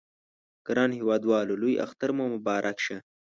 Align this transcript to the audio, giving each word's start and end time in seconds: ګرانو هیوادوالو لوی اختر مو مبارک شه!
ګرانو 0.67 0.97
هیوادوالو 0.99 1.59
لوی 1.61 1.75
اختر 1.85 2.09
مو 2.17 2.25
مبارک 2.35 2.77
شه! 2.85 2.97